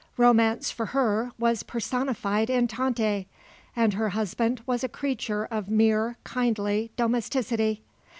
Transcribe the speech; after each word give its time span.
Romance 0.17 0.71
for 0.71 0.87
her 0.97 1.31
was 1.37 1.61
personified 1.61 2.49
in 2.49 2.67
Tante, 2.67 3.27
and 3.75 3.93
her 3.93 4.09
husband 4.09 4.59
was 4.65 4.83
a 4.83 4.89
creature 4.89 5.45
of 5.51 5.69
mere 5.69 6.17
kindly 6.23 6.89
domesticity. 6.97 7.83